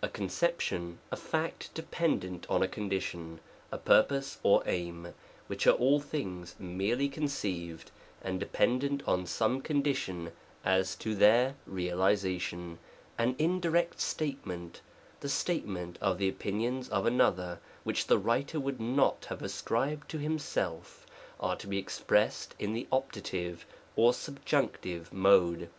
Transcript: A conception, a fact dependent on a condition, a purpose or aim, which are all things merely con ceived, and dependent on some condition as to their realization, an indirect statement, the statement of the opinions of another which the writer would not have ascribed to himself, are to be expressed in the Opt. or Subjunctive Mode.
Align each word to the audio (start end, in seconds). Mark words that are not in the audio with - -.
A 0.00 0.08
conception, 0.08 1.00
a 1.10 1.16
fact 1.16 1.74
dependent 1.74 2.46
on 2.48 2.62
a 2.62 2.68
condition, 2.68 3.40
a 3.72 3.78
purpose 3.78 4.38
or 4.44 4.62
aim, 4.64 5.12
which 5.48 5.66
are 5.66 5.72
all 5.72 5.98
things 5.98 6.54
merely 6.60 7.08
con 7.08 7.24
ceived, 7.24 7.86
and 8.22 8.38
dependent 8.38 9.02
on 9.08 9.26
some 9.26 9.60
condition 9.60 10.30
as 10.64 10.94
to 10.94 11.16
their 11.16 11.56
realization, 11.66 12.78
an 13.18 13.34
indirect 13.40 14.00
statement, 14.00 14.80
the 15.18 15.28
statement 15.28 15.98
of 16.00 16.16
the 16.18 16.28
opinions 16.28 16.88
of 16.90 17.04
another 17.04 17.58
which 17.82 18.06
the 18.06 18.18
writer 18.18 18.60
would 18.60 18.78
not 18.80 19.24
have 19.30 19.42
ascribed 19.42 20.08
to 20.10 20.18
himself, 20.18 21.04
are 21.40 21.56
to 21.56 21.66
be 21.66 21.78
expressed 21.78 22.54
in 22.60 22.72
the 22.72 22.86
Opt. 22.92 23.34
or 23.96 24.14
Subjunctive 24.14 25.12
Mode. 25.12 25.70